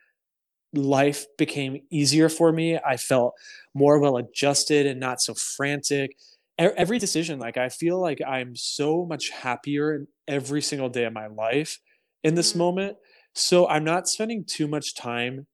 [0.72, 2.78] life became easier for me.
[2.84, 3.34] I felt
[3.74, 6.16] more well adjusted and not so frantic.
[6.58, 11.12] Every decision, like I feel like I'm so much happier in every single day of
[11.12, 11.78] my life
[12.24, 12.60] in this mm-hmm.
[12.60, 12.96] moment.
[13.34, 15.46] So I'm not spending too much time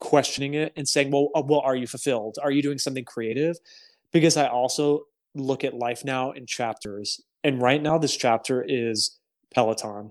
[0.00, 2.36] questioning it and saying, well, uh, well, are you fulfilled?
[2.42, 3.56] Are you doing something creative?
[4.10, 5.02] Because I also
[5.34, 7.20] look at life now in chapters.
[7.44, 9.18] And right now, this chapter is
[9.54, 10.10] Peloton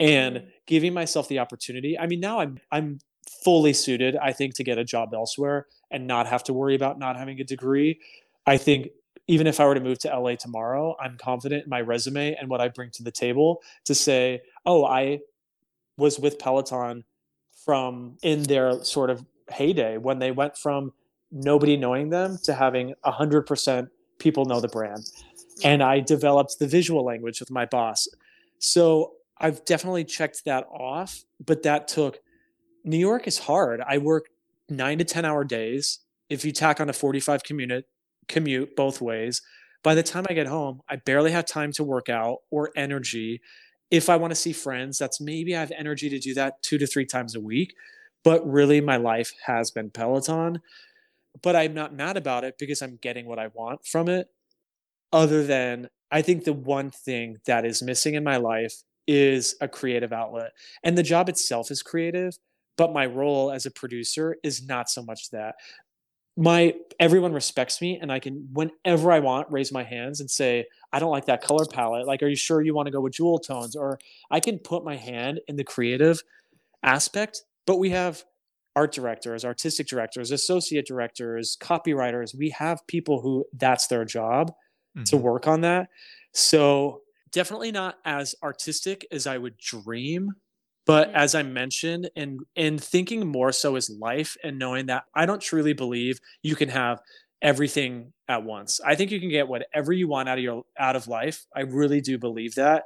[0.00, 0.48] and mm.
[0.66, 1.98] giving myself the opportunity.
[1.98, 2.98] I mean, now I'm I'm
[3.44, 6.98] fully suited, I think, to get a job elsewhere and not have to worry about
[6.98, 8.00] not having a degree.
[8.46, 8.88] I think
[9.28, 12.48] even if I were to move to LA tomorrow, I'm confident in my resume and
[12.48, 15.20] what I bring to the table to say, oh, I
[15.98, 17.04] was with Peloton
[17.64, 20.92] from in their sort of heyday when they went from
[21.30, 23.88] nobody knowing them to having 100%
[24.18, 25.10] people know the brand.
[25.62, 28.08] And I developed the visual language with my boss.
[28.58, 32.20] So I've definitely checked that off, but that took
[32.84, 33.82] New York is hard.
[33.86, 34.26] I work
[34.70, 35.98] nine to 10 hour days.
[36.30, 37.84] If you tack on a 45 commute,
[38.28, 39.42] commute both ways,
[39.82, 43.40] by the time I get home, I barely have time to work out or energy.
[43.90, 46.78] If I want to see friends, that's maybe I have energy to do that two
[46.78, 47.74] to three times a week.
[48.24, 50.60] but really my life has been Peloton.
[51.42, 54.28] But I'm not mad about it because I'm getting what I want from it.
[55.12, 58.74] Other than I think the one thing that is missing in my life
[59.06, 60.52] is a creative outlet.
[60.82, 62.36] And the job itself is creative,
[62.76, 65.54] but my role as a producer is not so much that.
[66.40, 70.66] My everyone respects me and I can whenever I want raise my hands and say,
[70.92, 72.06] I don't like that color palette.
[72.06, 73.74] Like, are you sure you want to go with jewel tones?
[73.74, 73.98] Or
[74.30, 76.22] I can put my hand in the creative
[76.84, 78.24] aspect, but we have
[78.76, 82.36] art directors, artistic directors, associate directors, copywriters.
[82.36, 84.52] We have people who that's their job
[84.96, 85.02] mm-hmm.
[85.04, 85.88] to work on that.
[86.32, 90.34] So definitely not as artistic as I would dream.
[90.88, 91.16] But mm-hmm.
[91.16, 95.40] as I mentioned, and in thinking more so is life and knowing that I don't
[95.40, 97.00] truly believe you can have
[97.42, 98.80] everything at once.
[98.84, 101.46] I think you can get whatever you want out of your out of life.
[101.54, 102.84] I really do believe that.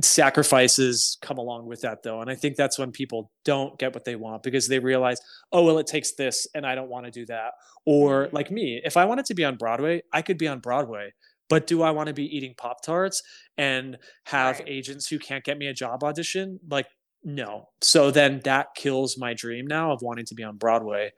[0.00, 2.20] Sacrifices come along with that though.
[2.20, 5.18] And I think that's when people don't get what they want because they realize,
[5.52, 7.52] oh well, it takes this and I don't want to do that.
[7.86, 8.36] Or mm-hmm.
[8.36, 11.12] like me, if I wanted to be on Broadway, I could be on Broadway
[11.48, 13.22] but do I want to be eating Pop Tarts
[13.56, 14.68] and have right.
[14.68, 16.58] agents who can't get me a job audition?
[16.68, 16.86] Like,
[17.22, 17.68] no.
[17.80, 21.12] So then that kills my dream now of wanting to be on Broadway.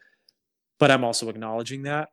[0.79, 2.09] But I'm also acknowledging that.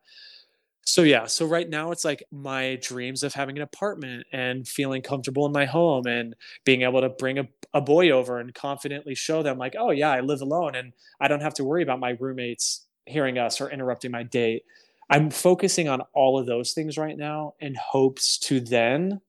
[0.86, 5.00] So yeah, so right now it's like my dreams of having an apartment and feeling
[5.00, 9.14] comfortable in my home and being able to bring a, a boy over and confidently
[9.14, 12.00] show them like, oh yeah, I live alone and I don't have to worry about
[12.00, 14.62] my roommates hearing us or interrupting my date.
[15.10, 19.20] I'm focusing on all of those things right now in hopes to then,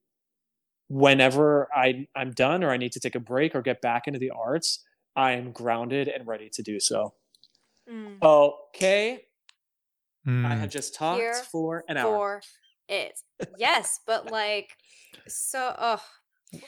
[0.88, 4.20] whenever I, I'm done or I need to take a break or get back into
[4.20, 4.84] the arts,
[5.16, 7.14] I am grounded and ready to do so.
[7.90, 8.22] Mm.
[8.22, 9.24] Okay.
[10.28, 10.46] Mm.
[10.46, 12.18] I have just talked Here for an hour.
[12.18, 12.42] For
[12.90, 13.20] it.
[13.58, 14.76] Yes, but like,
[15.28, 16.02] so, oh,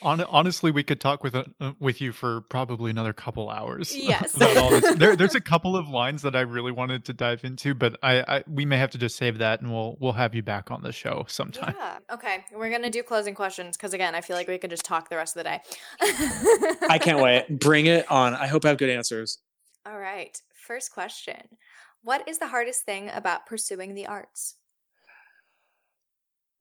[0.01, 1.45] on, honestly, we could talk with uh,
[1.79, 3.95] with you for probably another couple hours.
[3.95, 4.31] Yes,
[4.97, 8.37] there, there's a couple of lines that I really wanted to dive into, but I,
[8.37, 10.81] I, we may have to just save that, and we'll we'll have you back on
[10.81, 11.75] the show sometime.
[11.77, 11.97] Yeah.
[12.13, 12.45] Okay.
[12.53, 15.17] We're gonna do closing questions because again, I feel like we could just talk the
[15.17, 15.61] rest of the day.
[16.89, 17.47] I can't wait.
[17.59, 18.33] Bring it on.
[18.33, 19.39] I hope I have good answers.
[19.85, 20.39] All right.
[20.53, 21.41] First question:
[22.03, 24.55] What is the hardest thing about pursuing the arts?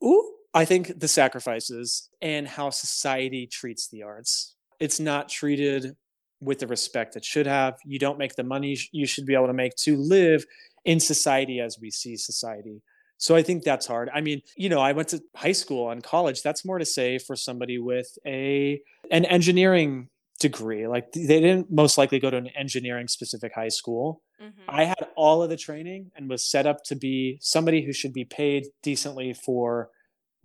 [0.05, 0.33] Ooh.
[0.55, 4.55] I think the sacrifices and how society treats the arts.
[4.81, 5.97] It's not treated
[6.41, 7.79] with the respect it should have.
[7.85, 10.45] You don't make the money you should be able to make to live
[10.85, 12.83] in society as we see society.
[13.19, 14.11] So I think that's hard.
[14.15, 16.43] I mean, you know, I went to high school and college.
[16.43, 18.81] That's more to say for somebody with a
[19.11, 20.87] an engineering degree.
[20.87, 24.23] Like they didn't most likely go to an engineering specific high school.
[24.43, 24.63] Mm-hmm.
[24.69, 28.13] I had all of the training and was set up to be somebody who should
[28.13, 29.89] be paid decently for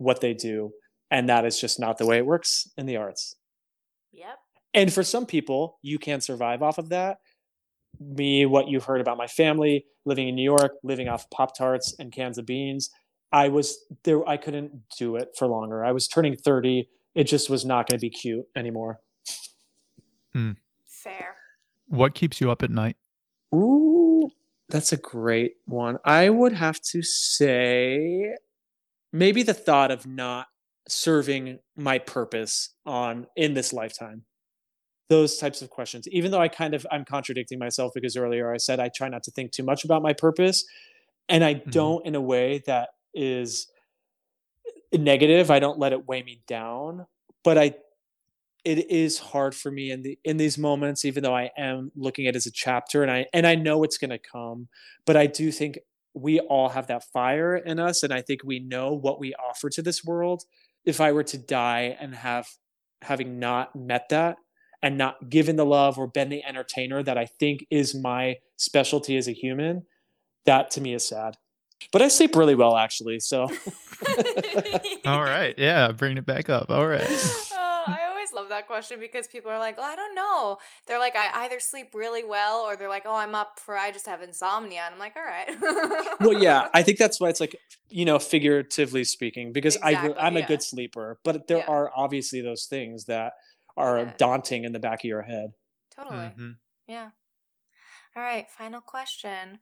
[0.02, 0.72] what they do.
[1.10, 3.36] And that is just not the way it works in the arts.
[4.12, 4.38] Yep.
[4.74, 7.18] And for some people, you can survive off of that.
[8.00, 11.94] Me, what you've heard about my family, living in New York, living off Pop Tarts
[11.98, 12.90] and cans of beans.
[13.30, 15.84] I was there, I couldn't do it for longer.
[15.84, 16.88] I was turning 30.
[17.14, 19.00] It just was not going to be cute anymore.
[20.32, 20.52] Hmm.
[20.86, 21.36] Fair.
[21.88, 22.96] What keeps you up at night?
[23.54, 24.30] Ooh,
[24.68, 25.98] that's a great one.
[26.04, 28.34] I would have to say
[29.12, 30.46] maybe the thought of not
[30.88, 34.24] serving my purpose on in this lifetime.
[35.08, 36.08] Those types of questions.
[36.08, 39.22] Even though i kind of i'm contradicting myself because earlier i said i try not
[39.24, 40.64] to think too much about my purpose
[41.28, 41.70] and i mm-hmm.
[41.70, 43.68] don't in a way that is
[44.94, 45.50] negative.
[45.50, 47.06] I don't let it weigh me down
[47.44, 47.74] but i
[48.64, 52.26] it is hard for me in the in these moments even though i am looking
[52.26, 54.68] at it as a chapter and i and i know it's going to come
[55.06, 55.78] but i do think
[56.14, 59.68] we all have that fire in us and i think we know what we offer
[59.70, 60.44] to this world.
[60.84, 62.48] If i were to die and have
[63.02, 64.36] having not met that
[64.82, 69.16] and not given the love or been the entertainer that i think is my specialty
[69.16, 69.86] as a human
[70.44, 71.36] that to me is sad.
[71.92, 73.42] But i sleep really well actually so.
[75.04, 75.54] All right.
[75.56, 76.70] Yeah bring it back up.
[76.70, 77.51] All right
[78.52, 81.94] that question because people are like, "Oh, I don't know." They're like, "I either sleep
[81.94, 84.98] really well, or they're like, oh, I'm up for I just have insomnia." And I'm
[84.98, 87.56] like, "All right." well, yeah, I think that's why it's like,
[87.88, 90.44] you know, figuratively speaking, because exactly, I I'm yeah.
[90.44, 91.66] a good sleeper, but there yeah.
[91.66, 93.34] are obviously those things that
[93.76, 94.12] are yeah.
[94.18, 95.52] daunting in the back of your head.
[95.94, 96.16] Totally.
[96.16, 96.50] Mm-hmm.
[96.86, 97.10] Yeah.
[98.16, 99.58] All right, final question.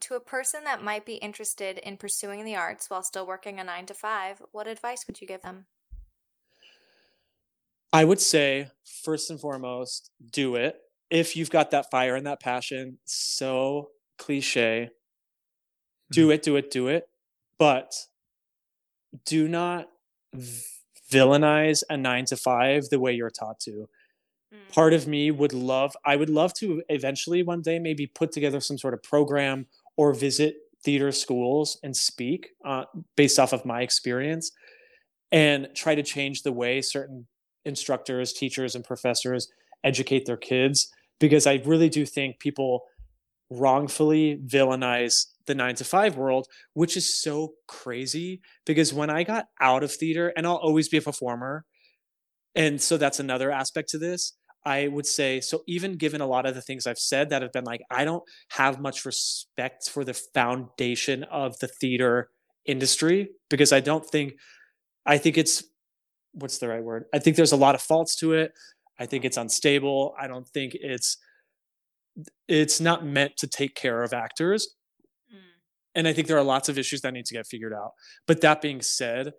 [0.00, 3.64] To a person that might be interested in pursuing the arts while still working a
[3.64, 5.66] 9 to 5, what advice would you give them?
[7.94, 8.70] I would say,
[9.04, 10.80] first and foremost, do it.
[11.10, 14.90] If you've got that fire and that passion, so cliche,
[16.10, 16.32] do mm-hmm.
[16.32, 17.08] it, do it, do it.
[17.56, 17.94] But
[19.24, 19.90] do not
[21.08, 23.88] villainize a nine to five the way you're taught to.
[24.52, 24.72] Mm.
[24.72, 28.60] part of me would love i would love to eventually one day maybe put together
[28.60, 29.66] some sort of program
[29.96, 32.84] or visit theater schools and speak uh,
[33.16, 34.52] based off of my experience
[35.32, 37.26] and try to change the way certain
[37.64, 39.48] instructors teachers and professors
[39.82, 42.84] educate their kids because i really do think people
[43.50, 49.46] wrongfully villainize the nine to five world which is so crazy because when i got
[49.60, 51.64] out of theater and i'll always be a performer
[52.54, 54.34] and so that's another aspect to this
[54.66, 57.52] I would say so even given a lot of the things I've said that have
[57.52, 62.30] been like I don't have much respect for the foundation of the theater
[62.64, 64.34] industry because I don't think
[65.04, 65.62] I think it's
[66.34, 67.06] what's the right word?
[67.12, 68.52] I think there's a lot of faults to it.
[68.98, 70.14] I think it's unstable.
[70.20, 71.16] I don't think it's
[72.46, 74.76] it's not meant to take care of actors.
[75.32, 75.38] Mm.
[75.94, 77.92] And I think there are lots of issues that need to get figured out.
[78.26, 79.32] But that being said,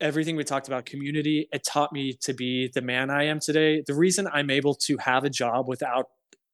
[0.00, 3.82] everything we talked about community it taught me to be the man i am today
[3.86, 6.06] the reason i'm able to have a job without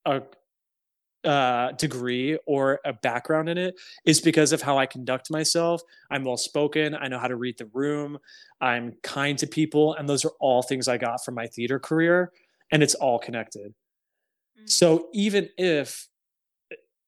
[0.04, 0.20] a
[1.26, 3.74] uh, degree or a background in it
[4.04, 5.82] is because of how i conduct myself.
[6.10, 8.18] I'm well spoken i know how to read the room.
[8.60, 9.94] I'm kind to people.
[9.94, 12.32] And those are all things i got from my theater career.
[12.72, 13.74] And it's all connected.
[14.60, 14.70] Mm.
[14.70, 16.08] so even if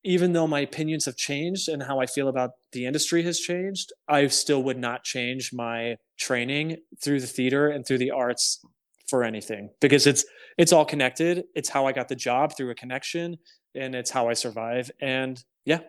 [0.04, 3.92] even though my opinions have changed and how I feel about the industry has changed,
[4.08, 8.64] I still would not change my training through the theater and through the arts
[9.08, 9.70] for anything.
[9.80, 10.24] Because it's
[10.56, 11.44] it's all connected.
[11.54, 13.36] It's how I got the job through a connection
[13.78, 15.80] and it's how I survive and yeah.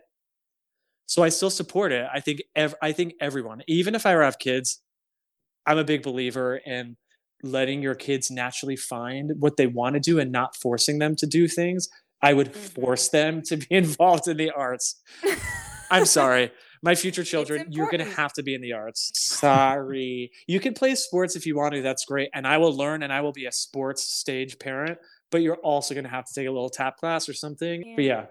[1.08, 2.06] So I still support it.
[2.14, 4.82] I think ev- I think everyone, even if I ever have kids,
[5.66, 6.98] I'm a big believer in
[7.42, 11.26] letting your kids naturally find what they want to do and not forcing them to
[11.26, 11.88] do things
[12.22, 12.84] I would Mhm.
[12.84, 15.02] force them to be involved in the arts.
[15.90, 16.52] I'm sorry.
[16.84, 19.10] My future children, you're going to have to be in the arts.
[19.16, 20.30] Sorry.
[20.46, 21.82] You can play sports if you want to.
[21.82, 22.30] That's great.
[22.34, 25.00] And I will learn and I will be a sports stage parent,
[25.32, 27.94] but you're also going to have to take a little tap class or something.
[27.96, 28.22] But Yeah.
[28.22, 28.26] yeah.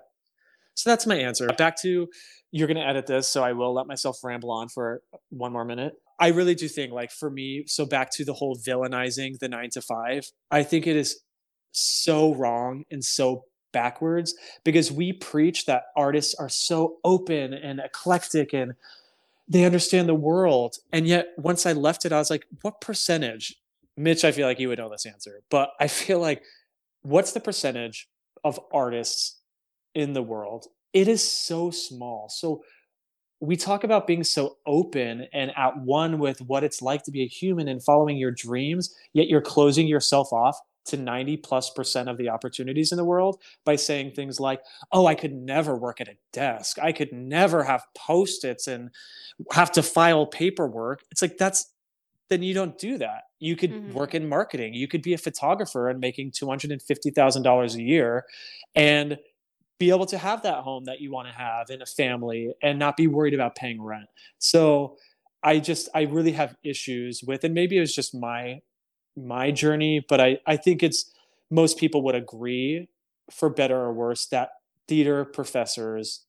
[0.75, 1.49] So that's my answer.
[1.49, 2.09] Back to
[2.53, 5.65] you're going to edit this, so I will let myself ramble on for one more
[5.65, 5.95] minute.
[6.21, 9.71] I really do think, like, for me, so back to the whole villainizing the nine
[9.71, 11.21] to five, I think it is
[11.73, 14.35] so wrong and so backwards
[14.65, 18.73] because we preach that artists are so open and eclectic and
[19.49, 20.77] they understand the world.
[20.93, 23.57] And yet, once I left it, I was like, what percentage?
[23.97, 26.43] Mitch, I feel like you would know this answer, but I feel like
[27.03, 28.09] what's the percentage
[28.45, 29.41] of artists
[29.95, 30.67] in the world?
[30.93, 32.29] It is so small.
[32.29, 32.63] So
[33.41, 37.23] we talk about being so open and at one with what it's like to be
[37.23, 42.09] a human and following your dreams, yet you're closing yourself off to 90 plus percent
[42.09, 46.01] of the opportunities in the world by saying things like, oh, I could never work
[46.01, 46.79] at a desk.
[46.81, 48.91] I could never have post its and
[49.53, 51.05] have to file paperwork.
[51.11, 51.73] It's like, that's,
[52.31, 53.25] then you don't do that.
[53.41, 53.93] You could Mhm.
[53.95, 54.75] work in marketing.
[54.75, 58.27] You could be a photographer and making $250,000 a year
[58.75, 59.19] and
[59.79, 62.79] be able to have that home that you want to have and a family and
[62.79, 64.09] not be worried about paying rent.
[64.39, 64.99] So
[65.43, 68.61] I just I really have issues with and maybe it was just my
[69.17, 71.13] my journey, but I I think it's
[71.51, 72.89] most people would agree
[73.31, 74.51] for better or worse that
[74.89, 76.25] theater professors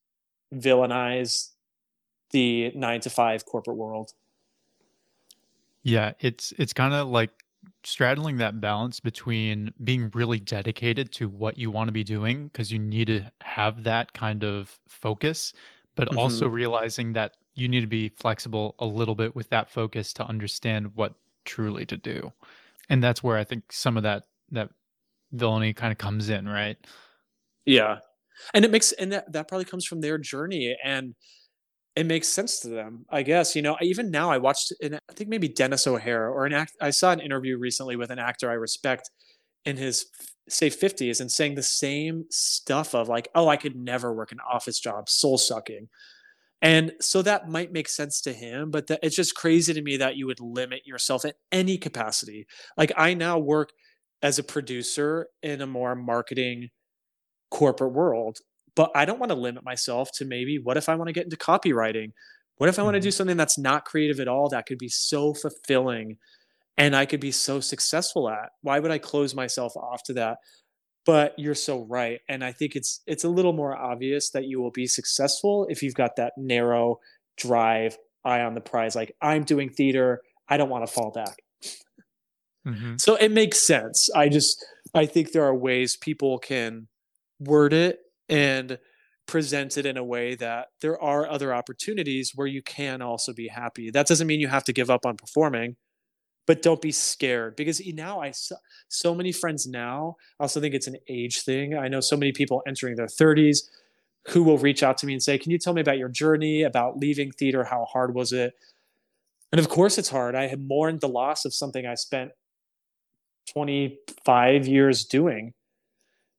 [0.53, 1.51] villainize
[2.31, 4.13] the 9 to 5 corporate world.
[5.83, 7.31] Yeah, it's it's kind of like
[7.83, 12.71] straddling that balance between being really dedicated to what you want to be doing because
[12.71, 15.53] you need to have that kind of focus,
[15.95, 16.55] but also mm-hmm.
[16.55, 20.91] realizing that you need to be flexible a little bit with that focus to understand
[20.95, 21.13] what
[21.45, 22.31] truly to do.
[22.89, 24.69] And that's where I think some of that that
[25.31, 26.77] villainy kind of comes in, right?
[27.65, 27.99] Yeah.
[28.53, 31.13] And it makes and that, that probably comes from their journey and
[31.99, 33.57] it makes sense to them, I guess.
[33.57, 36.77] You know, even now I watched an, I think maybe Denis O'Hare or an act
[36.79, 39.11] I saw an interview recently with an actor I respect
[39.65, 40.05] in his
[40.47, 44.39] say 50s and saying the same stuff of like, oh, I could never work an
[44.49, 45.89] office job, soul sucking.
[46.61, 50.15] And so that might make sense to him, but it's just crazy to me that
[50.15, 52.47] you would limit yourself in any capacity.
[52.77, 53.71] Like I now work
[54.21, 56.69] as a producer in a more marketing
[57.51, 58.39] corporate world,
[58.79, 61.25] but I don't want to limit myself to maybe what if I want to get
[61.25, 62.13] into copywriting?
[62.55, 64.87] What if I want to do something that's not creative at all that could be
[64.87, 66.15] so fulfilling
[66.77, 68.51] and I could be so successful at?
[68.61, 70.37] Why would I close myself off to that?
[71.05, 72.21] But you're so right.
[72.29, 75.83] And I think it's it's a little more obvious that you will be successful if
[75.83, 76.99] you've got that narrow
[77.35, 78.95] drive, eye on the prize.
[78.95, 81.35] Like I'm doing theater, I don't want to fall back.
[82.65, 84.07] hmm So it makes sense.
[84.15, 86.87] I just I think there are ways people can
[87.41, 87.99] word it
[88.29, 88.79] and
[89.27, 93.47] present it in a way that there are other opportunities where you can also be
[93.47, 93.91] happy.
[93.91, 95.75] That doesn't mean you have to give up on performing,
[96.47, 98.31] but don't be scared because now I
[98.89, 100.15] so, many friends now.
[100.39, 101.77] I also think it's an age thing.
[101.77, 103.69] I know so many people entering their 30s
[104.29, 106.63] who will reach out to me and say, "Can you tell me about your journey
[106.63, 107.63] about leaving theater?
[107.65, 108.53] How hard was it?"
[109.51, 110.35] And of course, it's hard.
[110.35, 112.31] I had mourned the loss of something I spent
[113.47, 115.53] 25 years doing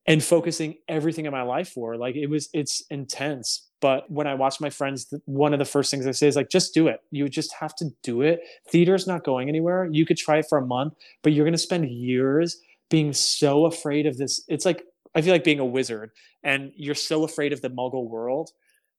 [0.07, 1.95] and focusing everything in my life for.
[1.95, 3.67] Like it was, it's intense.
[3.81, 6.49] But when I watch my friends, one of the first things I say is like,
[6.49, 7.01] just do it.
[7.11, 8.41] You just have to do it.
[8.69, 9.87] Theater's not going anywhere.
[9.91, 10.93] You could try it for a month,
[11.23, 12.57] but you're going to spend years
[12.89, 14.43] being so afraid of this.
[14.47, 14.83] It's like,
[15.15, 16.11] I feel like being a wizard
[16.43, 18.51] and you're so afraid of the muggle world.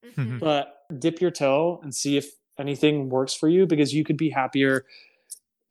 [0.05, 0.39] Mm-hmm.
[0.39, 2.27] But dip your toe and see if
[2.59, 4.85] anything works for you because you could be happier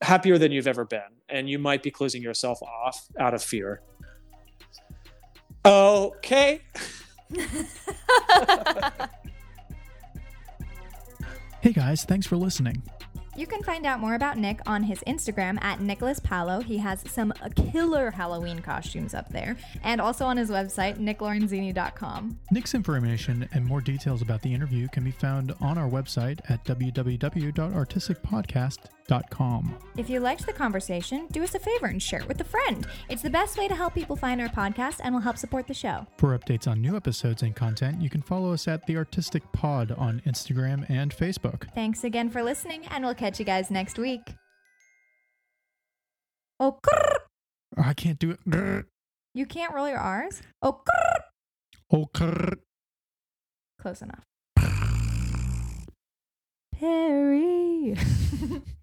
[0.02, 3.82] happier than you've ever been and you might be closing yourself off out of fear
[5.66, 6.62] okay
[11.62, 12.82] Hey guys, thanks for listening.
[13.38, 16.60] You can find out more about Nick on his Instagram at Nicholas Palo.
[16.60, 22.40] He has some killer Halloween costumes up there, and also on his website, nicklorenzini.com.
[22.52, 26.66] Nick's information and more details about the interview can be found on our website at
[26.66, 29.01] www.artisticpodcast.com.
[29.98, 32.88] If you liked the conversation, do us a favor and share it with a friend.
[33.10, 35.74] It's the best way to help people find our podcast and will help support the
[35.74, 36.08] show.
[36.18, 39.92] For updates on new episodes and content, you can follow us at The Artistic Pod
[39.98, 41.74] on Instagram and Facebook.
[41.76, 44.22] Thanks again for listening, and we'll catch you guys next week.
[46.60, 47.18] Oh, grrr.
[47.78, 48.40] I can't do it.
[48.48, 48.86] Grr.
[49.34, 50.42] you can't roll your R's?
[50.62, 51.22] Oh, grrr.
[51.92, 52.54] Oh, grr.
[53.80, 54.24] close enough.
[56.74, 57.98] Perry.